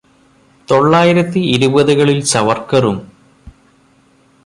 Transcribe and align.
തൊള്ളായിരത്തി 0.67 1.41
ഇരുപതുകളില് 1.47 2.25
സവര്ക്കറും 2.25 2.97